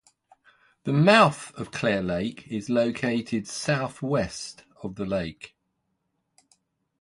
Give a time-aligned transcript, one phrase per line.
[0.83, 5.55] The mouth of Clair Lake is located southwest of the lake.